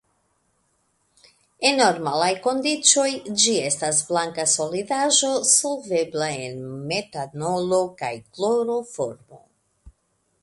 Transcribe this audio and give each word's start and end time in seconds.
En 1.69 1.75
normalaj 1.81 2.29
kondiĉoj 2.45 3.05
ĝi 3.43 3.53
estas 3.67 3.99
blanka 4.07 4.45
solidaĵo 4.53 5.29
solvebla 5.51 6.29
en 6.47 6.65
metanolo 6.93 7.83
kaj 8.01 8.13
kloroformo. 8.39 9.41